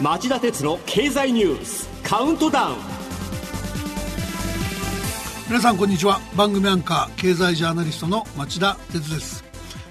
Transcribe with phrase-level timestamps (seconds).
[0.00, 2.76] 町田鉄の経済ニュースカウントダウン。
[5.48, 6.20] 皆さんこんにちは。
[6.36, 9.44] 番組アンカー経済ジャーナリストの町田鉄です。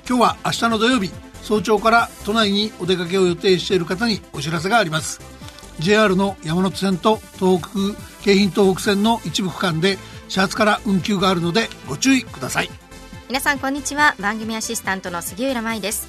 [0.06, 1.12] 今日は明日の土曜日
[1.44, 5.22] 早朝から都内にお出かけを予定している方にお知らせがあります。
[5.80, 7.70] JR の山手線と東北
[8.24, 9.98] 京浜東北線の一部区間で
[10.30, 12.70] 始発から運休があるのでご注意ください。
[13.30, 14.16] 皆さんこんにちは。
[14.20, 16.08] 番組アシスタントの杉浦舞です。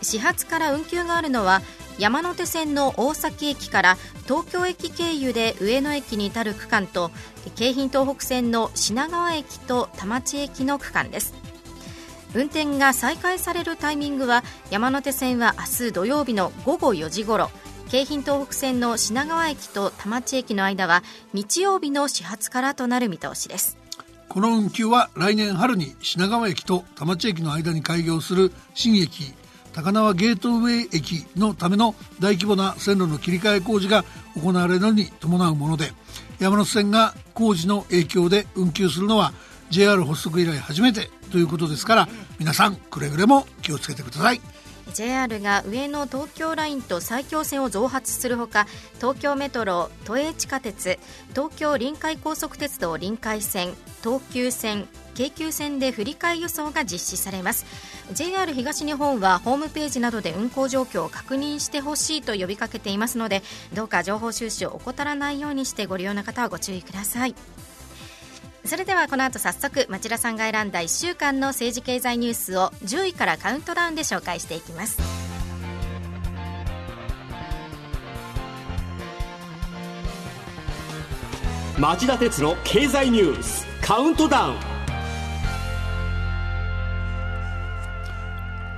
[0.00, 1.60] 始発から運休があるのは
[1.98, 7.10] 山手線の大崎駅から東京駅経由で上野駅に至る区間と
[7.56, 11.34] 京浜東北線の品川駅と田町駅の区間です。
[12.34, 17.50] 運転が再開されるタイミングは山手線は明日土曜日の午後4時ごろ
[17.88, 21.02] 京浜東北線の品川駅と田町駅の間は
[21.32, 23.78] 日曜日の始発からとなる見通しです。
[24.28, 29.32] この運休は来年春に品川駅と田町駅の間に開業する新駅
[29.72, 34.04] 高輪ゲートウェイ駅のための大規模な線路の切り替え工事が
[34.36, 35.92] 行われるのに伴うもので
[36.40, 39.32] 山手線が工事の影響で運休するのは
[39.70, 44.42] JR 発足以来初めてということですから皆さんくれぐれも気をつけてください。
[44.94, 50.98] JR が上野東京ラインと埼京線を増発するほか東京メトロ、都営地下鉄
[51.30, 57.66] 東京臨海高速鉄道臨海線東急線京急線で振り替え輸送が実施されます。
[58.12, 63.42] JR 東日本はホームページなどで運行状況を確認してほしいと呼びかけていますので
[63.74, 67.34] どうか情報収集を怠らないようにしてご利用の方はご注意ください。
[68.68, 75.00] それではこの後早速町田さんが選んだ1週間の政治経済ニュースを10位からカウントダウンで紹介していきます。
[81.78, 84.56] 町田鉄の経済ニュースカウントダウン。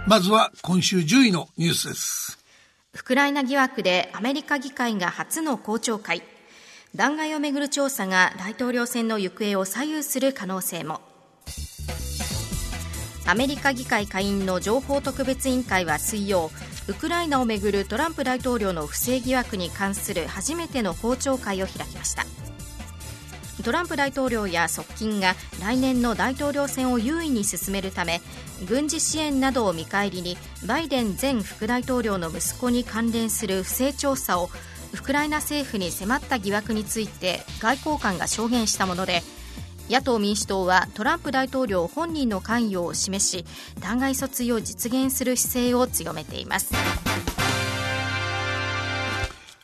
[0.07, 2.39] まずは今週10位のニュースです。
[2.95, 6.23] ウクライナ疑惑でアメリカ議会が初の公聴会
[6.95, 11.01] 弾劾をめぐる調査が大統領選の行方を左右する可能性も。
[13.27, 16.51] アメリカ議会下院の情報特別委員会は水曜
[16.89, 22.27] ウクライナをめぐるトランプ大統領の不正疑惑に関する初めての公聴会を開きました。
[23.63, 28.23] トランプ大統領や側近が来年の大統領選を優位に進めるため
[28.67, 34.49] 軍事支援などを見返りにバイデン前副大統領の息子に関連する不正調査を
[34.93, 39.23] ウクライナ政府に迫った疑惑について外交官が証言したもので
[39.89, 43.45] 野党・民主党はトランプ大統領本人の関与を示し
[43.81, 46.73] 弾劾訴追を実現する姿勢を強めています。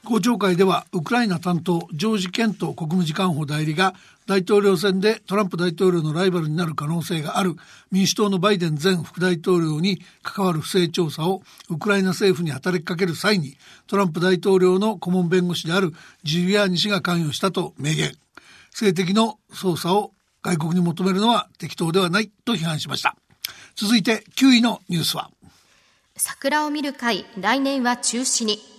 [0.07, 3.93] 公聴会ではウクライナ担当ジョージ・ケント国務次官補代理が
[4.27, 7.57] 大統領選でトランプ大統領のライバルになる可能性がある
[7.91, 13.57] 民主党のバイデン前副大統領に関わる不正調査をウクライナ政府に働きかける際に
[13.89, 15.93] トランプ大統領の顧問弁護士である
[16.23, 18.13] ジュリアーニ氏が関与したと明言。
[18.71, 23.17] 性的の捜査を外国に求めるのは適当ではないと批判しました。
[23.75, 25.31] 続いて9位のニュースは。
[26.17, 28.76] 桜を見る会来年は中止に。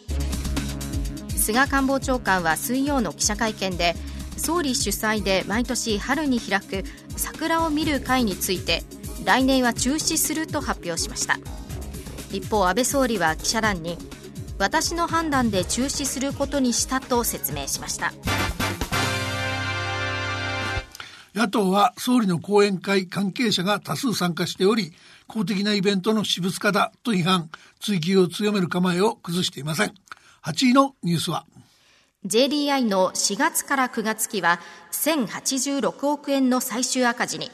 [1.47, 3.95] 菅官房長官は水曜の記者会見で
[4.35, 6.83] 総理主催で毎年春に開く
[7.15, 8.83] 桜を見る会について
[9.23, 11.39] 来年は中止すると発表しました。
[12.33, 13.97] 一方安倍総理は記者団に
[14.59, 18.11] 私の判断で中止することにしたと説明しました。
[21.33, 24.91] 野党は総理の講演会関係者が多数参加しており
[25.27, 27.49] 公的なイベントの私物化だと批判
[27.79, 29.93] 追及を強める構えを崩していません。
[30.43, 31.45] 8位のニュースは。
[32.25, 34.59] JDI の4月から9月期は
[34.91, 37.51] 1086億円の最終赤字に。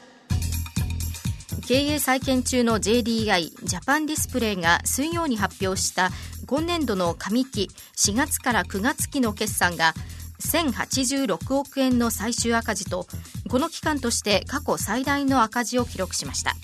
[1.66, 6.10] 経営再建中の JDI ジャパンディスプレイが水曜に発表した
[6.46, 9.94] 今年度の上期4月から9月期の決算が
[10.40, 13.06] 1086億円の最終赤字と
[13.48, 16.54] この期間として過去最大の赤字を記録しました。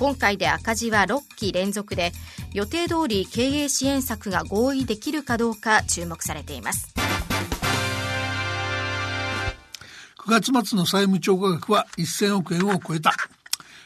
[0.00, 2.12] 今回で赤字は6期連続で
[2.54, 6.94] 予定通り経営支援策が合意できるかどうか注目されています
[10.26, 13.12] 9月末の債務超過額は1000億円を超えた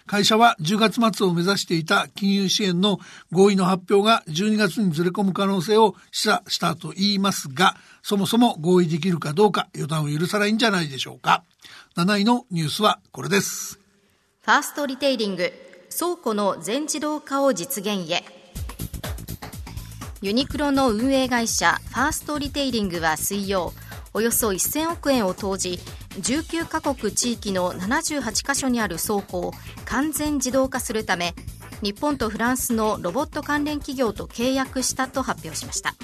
[0.06, 3.00] 会社は10月末を目指していた金融支援の
[3.32, 11.43] 合意の発表が12月にずれ込む可能性を示唆したと言いますが、そもそも合意できるかどうか予断を許さないんじゃないでしょうか。
[11.96, 13.81] 7位のニュースはこれです。
[14.43, 15.50] ファーストリテイリング、
[15.96, 18.25] 倉庫の全自動化を実現へ。
[20.23, 23.73] ユニクロの運営会社ファーストリテイリングは水曜、
[24.12, 25.79] およそ1000億円を投じ
[26.20, 29.52] 19カ国地域の78カ所にある倉庫を
[29.85, 31.35] 完全自動化するため
[31.82, 35.94] 日本とフランスのロボット関連企業と契約したと発表しました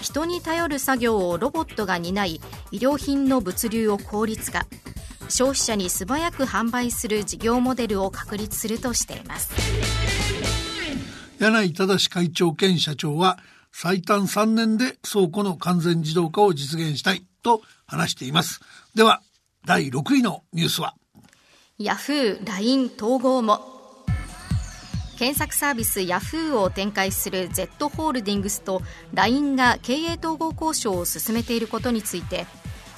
[0.00, 2.40] 人に頼る作業をロボットが担い
[2.72, 4.66] 医療品の物流を効率化
[5.28, 9.50] 消費者に素早く販売する事業モデルを確立するとしています。
[11.38, 13.38] 柳井正会長兼社長は
[13.72, 18.60] 最短3年で倉庫の完全自動化を実現したいと話しています。
[18.94, 19.20] では
[19.66, 20.94] 第6位のニュースは？
[21.78, 23.72] ヤフー LINE 統合も。
[25.16, 28.82] 検索サービスヤフーを展開する Z ホールディングスと
[29.12, 32.46] LINE が経営統合交渉を進めていることについて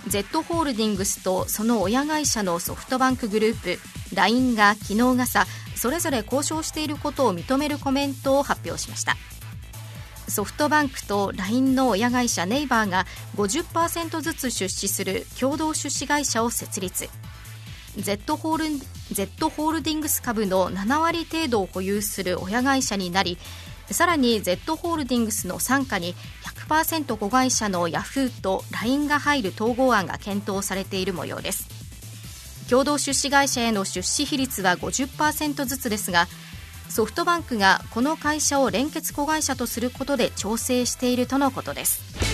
[0.08, 3.79] Z ホールディングスとその親会社のソフトバンクグループ。
[4.14, 9.17] LINE が昨日朝それぞれ交渉していることを認めるコメントを発表しました。
[10.29, 13.05] ソフトバンクと LINE の親会社ネイバーが
[13.37, 17.08] 50%ずつ出資する共同出資会社を設立。
[17.99, 18.64] Z ホール
[19.12, 23.38] Z ホールディングス株の7割程度を保有する親会社になり
[23.91, 26.14] さらに Z ホールディングスの傘下に
[26.68, 31.68] 6%子会社のヤフーと LINE が入る統合案が検討されている模様です。
[32.68, 36.26] 共同出資会社への出資比率は50%ずつですが
[36.88, 42.25] ソフトバンクがこの会社を連結子会社とすることで調整しているとのことです。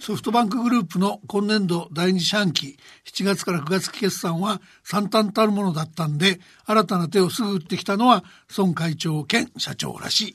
[0.00, 8.24] ソフトバンクグループの今年度第二四半期7月から9月期決算は惨憺たるものだったんで新たな手をすぐ打ってきたのは
[8.56, 10.34] 孫会長兼社長らしい、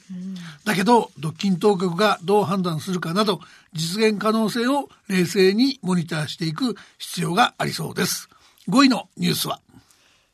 [0.65, 3.39] だけど独禁当局がどう判断するかなど
[3.73, 8.29] 実現可能性を冷静にモニターしていく必要がありそうです。
[8.69, 9.61] 5位のニュースは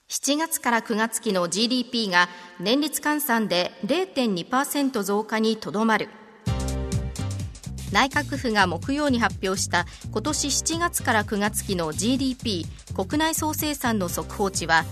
[0.10, 2.27] ？7月から9月期の GDP が
[2.60, 6.10] 年率換算で0.2%増加にとどまる。
[7.92, 12.66] 内閣府が木曜に発表した今年7月から9月期の GDP
[12.96, 14.86] 国内総生産の速報値は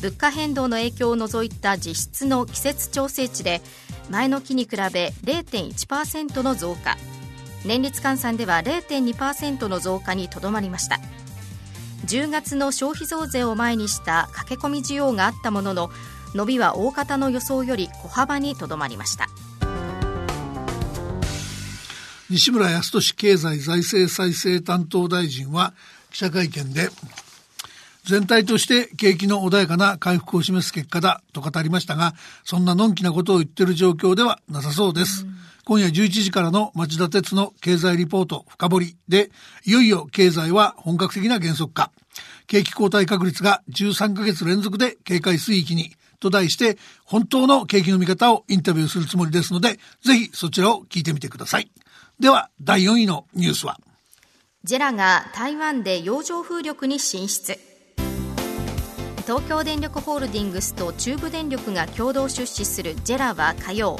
[0.00, 3.60] 物価変動の影響を除いた実質の季節調整値で
[4.08, 6.96] 前の期に比べ0.1%の増加。
[7.64, 10.98] 年率換算では0.2%の増加にとどまりました。
[12.06, 15.90] 10月の消費増税を前にした駆け込み需要があったものの
[16.34, 19.28] 伸びは大方の予想より小幅にとどまりました。
[22.30, 25.74] 西村康稔経済財政再生担当大臣は
[26.12, 26.88] 記者会見で
[28.04, 35.26] 全体として景気の穏やかな回復を示す結果だと語りましたがそんなのんきなことを言ってる状況ではなさそうです、
[35.64, 39.30] 今夜11時からの町田鉄の経済リポート深掘りで
[39.64, 41.90] いよいよ経済は本格的な減速化。
[42.46, 51.70] 景気後退確率が13ヶ月連続で警戒水域にと題して本当の景気の見方をインタビューするつもりですのでぜひそちらを聞いてみてください。
[52.20, 53.80] では第4位のニュースは？
[54.62, 57.58] ジェラが台湾で洋上風力に進出。
[59.22, 63.98] 東京電力ホールディングスと中部電力が共同出資するジェラは火曜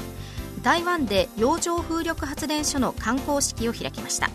[0.62, 4.28] 台湾で洋上風力発電所の観光式を開きました。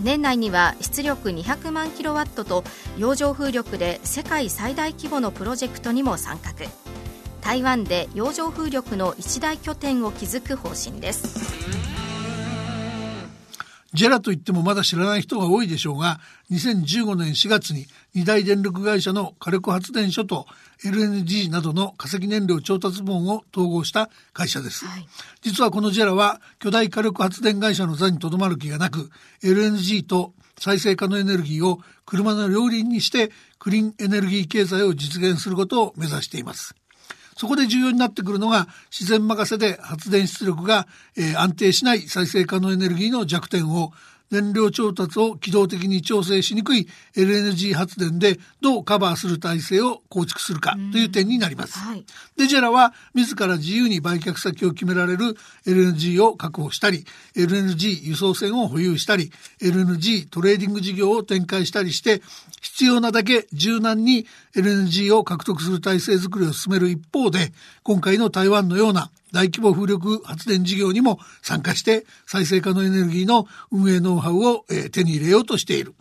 [0.00, 2.64] 年内には出力200万キロワットと
[2.96, 6.54] 洋上風力で世界最大規模のプロジェクトにも参画。
[7.42, 12.07] 台湾で洋上風力の一大拠点を築く方針です。
[13.94, 16.20] ジェラといってもまだ知らない人が多いでしょうが、
[16.50, 20.46] 2015年4月に二大電力会社の火力発電所と
[20.84, 24.84] LNG などの化石燃料調達網を統合した会社です。
[24.84, 25.08] はい、
[25.40, 29.10] 実はこのジェラは巨大火力発電会社の座にとどまる気がなく、
[29.42, 36.74] LNG と再生可能エネルギーを車の両輪にしてクリーンエネルギー経済を実現することを目指しています。
[37.38, 43.92] そこで重要になってくるのが自然任せで発電出力が、えー、安定しない再生可能エネルギーの弱点を
[44.30, 51.78] 燃料調達を機動的に調整しにくい LNG 発電でどうカバーする体制を構築するかという点になります。
[51.78, 52.04] はい、
[52.36, 57.04] で JERA は自ら自由に売却先を決められる LNG を確保したり
[57.34, 59.30] LNG 輸送船を保有したり
[59.60, 62.22] LNG トレーディング事業を展開したりして
[62.60, 75.94] 必要なだけ柔軟に LNG を獲得する体制づくりを進める一方で今回の台湾のような大規模風力発電事業にも参加して再生可能エネルギーの運営ノウハウを、手に入れようとしている。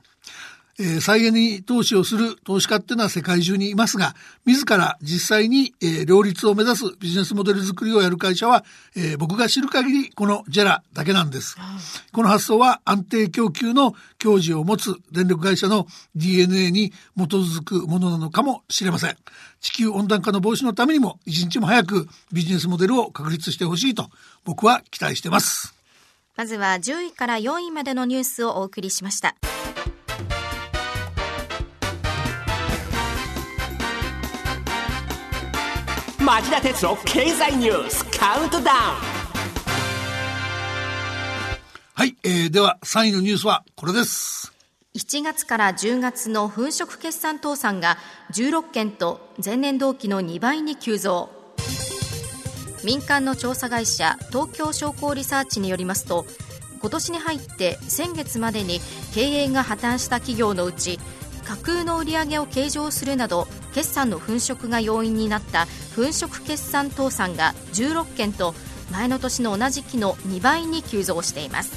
[0.79, 4.15] えー、再エネに投資をする投資家っていうのは世界中にいますが、
[4.45, 8.63] 自ら実際に、えー、両立を目指すビジネスモデル作りをやる会社は、
[8.95, 11.57] えー、僕が知る限りこのジェラだけなんです。
[12.11, 19.17] この発想は安定供給の矜持を持つ電力会社の DNA に基づくものなのかもしれません。
[19.59, 24.09] 地球温暖化の防止のためにも一日も早くビジネスモデルを確立してほしいと
[24.45, 25.73] 僕は期待してます。
[26.37, 29.35] まずは10位から4位までのニュースをお送りしました
[36.27, 38.77] 町田鉄の経済ニュースカウントダウン。
[41.93, 44.51] はい、えー、では3位のニュースはこれです。
[44.97, 47.97] 7月から10月の粉飾決算倒産が
[48.33, 51.29] 16件と前年同期の2倍に急増。
[52.83, 56.25] 民間の調査会社東京商工リサーチによりますと
[56.81, 58.81] 今年に入って先月までに
[59.13, 60.99] 経営が破綻した企業のうち
[61.47, 68.53] 架空の売上を計上するなど決算の粉飾が要因になった粉飾決算倒産が16件と
[68.91, 71.71] 前の年の同じ期の2倍に急増しています。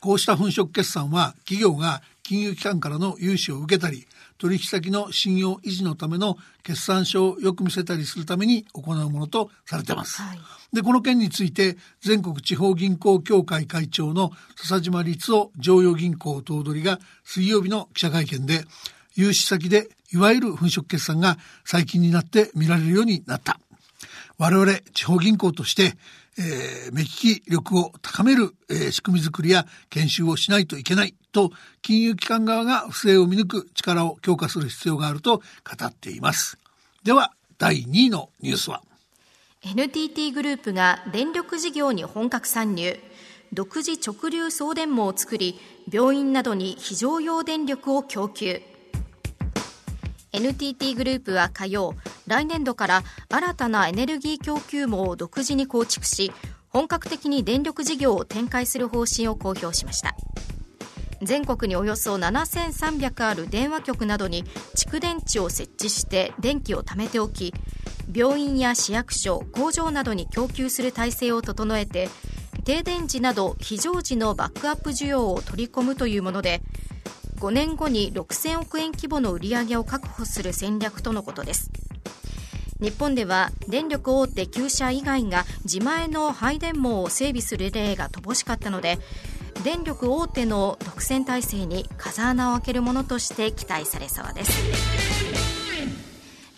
[0.00, 4.06] こうした粉飾決算は企業が金融機関からの融資を受けたり
[4.42, 10.20] 取引先の信用維持のための決算書をよく見せたりするために行うものとされています。
[10.20, 10.38] はい、
[10.72, 18.64] でこの件について全国地方銀行協会会長の笹島律夫常用銀行頭取が水曜日の記者会見で
[19.14, 23.60] 融資先でいわゆる粉飾決算が最近になって見られるようになった。
[24.38, 25.94] 我々地方銀行として
[26.38, 31.50] えー、目利き力を高める、えー、仕組み作りや研修をしないといけないと
[31.82, 35.42] 金融機関側が不正を見抜く力を強化する必要があると語
[35.86, 36.58] っています。
[37.04, 38.82] では第2位のニュースは。
[39.62, 42.98] NTT グループが電力事業に本格参入。
[43.52, 45.60] 独自直流送電網を作り
[45.90, 48.62] 病院などに非常用電力を供給。
[50.32, 51.94] NTT グループは火曜
[52.26, 56.32] 来年度から新たなエネルギー供給網を独自に構築し
[56.68, 60.16] 本格的に電力事業を展開する方針を公表しました。
[61.22, 67.54] 全国におよそ7300ある電話局などに蓄電池を設置して電気を貯めておき
[68.12, 72.08] 病院や市役所工場などに供給する体制を整えて
[72.64, 76.60] 停電時など非常時のバックアップ需要を取り込むというもので
[77.42, 81.72] 5年後に6000億円規模の売り上げを確保する戦略とのことです。
[82.80, 88.98] 日本では電力大手9社以外が自前の配電網を整備する例が乏しかったので
[89.64, 95.51] 電力大手の独占体制に風穴を開けるものとして期待されそうです。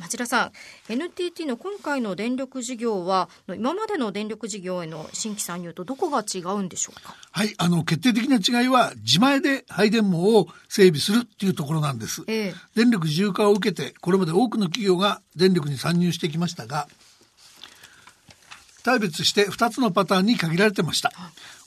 [0.05, 0.53] 町田さん
[0.93, 7.17] NTT の今回の電力事業は今までの電力事業への新規参入とどこが違うんでしょうか？
[7.33, 16.87] はいあの決定的な違いは自前で配電網を整備するっていうところなんです、ええ、電力自由化を受けてこれまで多くの企業が電力に参入してきましたが
[18.85, 21.11] 大別して2つのパターンに限られてました。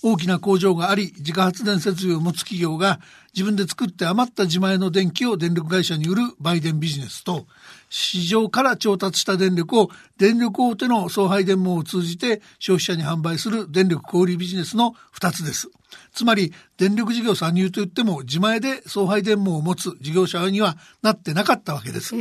[0.04, 3.00] 大きな工場があり、自家発電設備を持つ企業が
[3.34, 7.48] 自分で作って余った自前の電気を電力会社に売る売電ビジネスと、
[7.90, 15.70] 市場から調達した電力を電力大手の送配電網を通じて消費者に販売する電力小売ビジネスの2つです。
[16.14, 22.14] つまり電力事業参入といっても自前で送配電網を持つ事業者にはなってなかったわけです。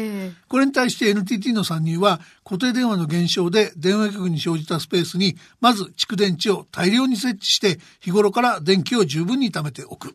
[0.48, 10.14] これに対して NTT の参入は固定電話の減少で電話局に生じたスペースにまず蓄電池を大量に設置して日頃から電気を十分に貯めておく。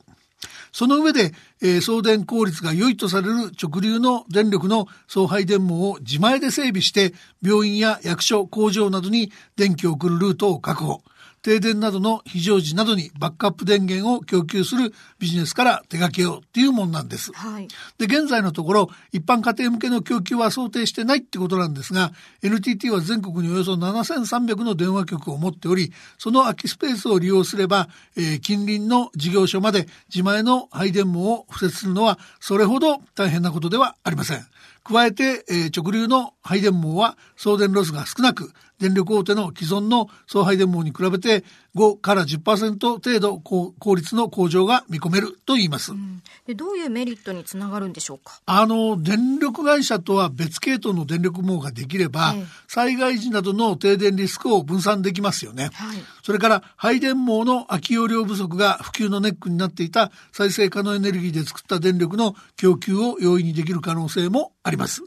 [0.72, 11.04] その上で、えー、送電効率が良いとされる直流の電力の送配電網を自前で整備して病院や役所工場などに電気を送るルートを確保。
[11.42, 17.32] 停電などの非常時などにバックアップ電源を供給するビジネスから手掛けようっていうもんなんです。
[17.34, 17.68] はい、
[17.98, 22.12] で、現在のところ一般家庭向けの供給は想定してないってことなんですが、
[22.44, 34.46] NTT は全国におよそ7300の電話局を持っており、その空きスペースを利用すれば、えー、近隣の事業所まで自前の配電網を敷設するのはそれほど大変なことではありません。
[34.84, 41.44] 加えて、えー、直流の配電網は送電ロスが少なく、電力大手の既存の送配電網に比べて
[41.76, 48.42] 5から10%程度効率の向上が見込めると言います、うん、でどういうメリットにつながるんでしょうか？
[48.46, 65.04] あの電力会社とは別系統の電力網ができれば、ええ、災害時などの停電リスクを分散できますよね、はい、それから配電網の空き容量不足が普及のネックになっていた再生可能エネルギーで作った電力の供給を容易にできる可能性もあります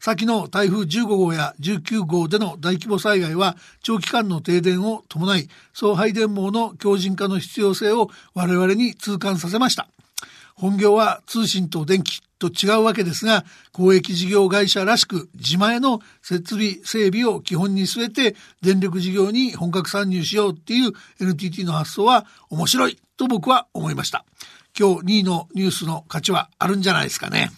[0.00, 9.88] 先の台風15号や19号での大規模災害は長期間の停電を伴い送配電網の強靭化の必要性を我々に痛感させました。
[10.54, 24.24] 本業は通信と電気と違うわけですが、公益事業会社らしく自前の設備整備を基本に据えて電力事業に本格参入しようっていう NTT の発想は面白いと僕は思いました。
[24.78, 27.50] 今日2位のニュースの価値はあるんじゃないですかね。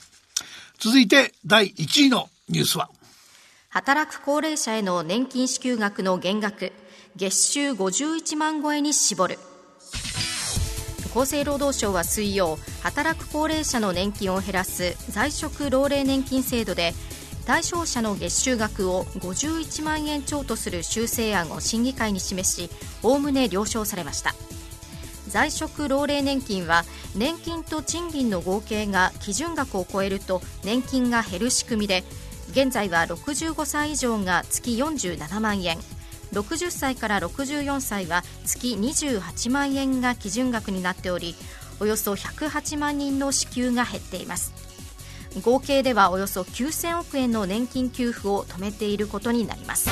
[0.78, 2.90] 続いて第1位のニュースは。
[3.68, 6.72] 働く高齢者への年金支給額の減額
[7.16, 9.38] 月収51万超えに絞る。
[11.14, 16.94] 厚生労働省は水曜働く高齢者の年金を減らす在職老齢年金制度で
[17.46, 22.70] 対象者の月収額を51万円超とする修正案を審議会に示し
[23.02, 24.34] おおむね了承されました。
[25.28, 26.84] 在職老齢年金は
[27.14, 32.04] 年金と賃金の合計が基準額を超えると年金が減る仕組みで
[32.52, 35.78] 現在は65歳以上が月47万円。
[36.32, 41.34] 60歳から64歳は月28万円が基準額になっており
[41.78, 44.52] およそ108万人の支給が減っています。
[45.42, 49.88] 合計ではおよそ9000億円の年金給付を止めていることになります。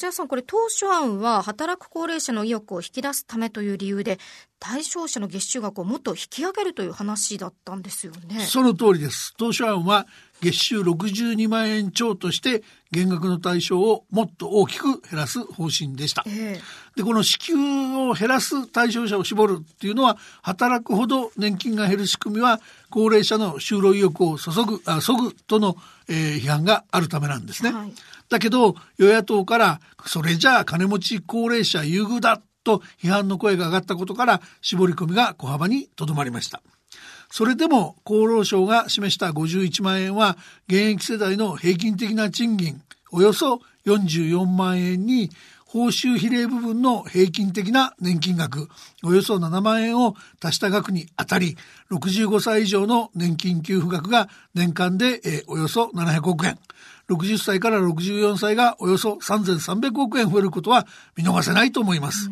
[0.00, 4.18] 町田さん、これ当初案は働く高齢者の意欲を引き出すためという理由で、
[4.58, 8.40] 対象者の月収額をもっと引き上げるという話だったんですよね。
[8.40, 9.34] その通りです。
[9.36, 10.06] 当初案は
[10.40, 16.24] 月収62万円超として減額の対象をもっと大きく減らす方針でした。
[16.26, 25.76] えー、で、この支給を減らす対象者を絞るっていうのは、働くほど年金が減る仕組みは、高齢者の就労意欲を注ぐ、あ、そぐとの、
[26.08, 27.72] えー、批判があるためなんですね。
[27.72, 27.92] はい
[28.30, 36.62] だけど与野党からそれじゃあ金持ち高齢者優遇だと批判の声が上がったことから絞り込みが小幅にとどまりました。
[37.30, 40.36] それでも厚労省が示した51万円は
[40.68, 42.82] 現役世代の平均的な賃金
[43.12, 45.30] およそ44万円に
[45.64, 48.68] 報酬比例部分の平均的な年金額
[49.04, 51.56] およそ7万円を足した額にあたり
[51.92, 56.58] 65歳以上の年金給付額が年間で、およそ700億円
[57.08, 62.30] 60歳から64歳がおよそ3300億円増えることは見逃せないと思います。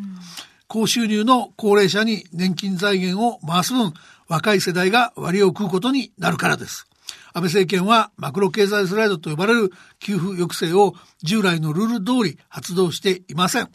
[0.69, 3.95] 高収入の高齢者に年金財源を回す分、
[4.29, 6.87] 若い世代が割を食うことになるからです。
[7.33, 13.71] 安倍政権はマクロ経済スライドと呼ばれる給付抑制を従来のルール通り発動していません。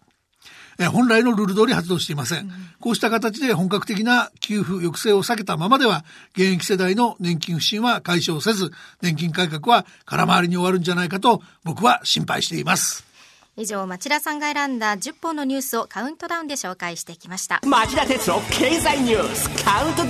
[0.80, 2.52] え本来のルール通り発動していません。
[2.80, 13.13] こうした形で本格的な給付抑制を避けたままでは、現役世代の年金不振は解消せず、年金改革は空回りに終わるんじゃないかと僕は心配しています。
[13.56, 17.62] 以上、町田さんが選んだ10本のニュースをカウントダウンで紹介してきました。
[17.64, 20.10] 町田哲郎経済ニュースカウントダウ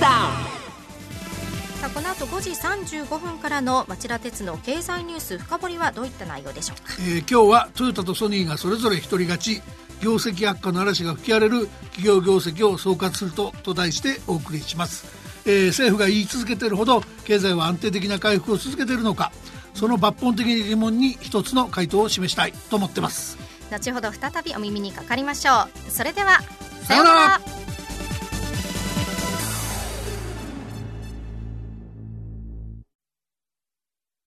[1.78, 9.62] さあこの後5時35分からの町田鉄の経済ニュース深掘りはどういった内容でしょうか、えー、今日はトヨタとソニーがそれぞれ一人勝ち
[10.00, 15.04] 業績悪化の嵐が吹き荒れる企業業績を総括するとと題してお送りします、
[15.44, 19.30] えー、政府が言い続けているほど経済は安定的な回復を続けているのか
[19.74, 23.36] その抜本的な疑問に一つの回答を示したいと思ってます。
[23.70, 25.90] 後ほど再びお耳にかかりましょう。
[25.90, 26.40] それでは
[26.84, 27.40] さようなら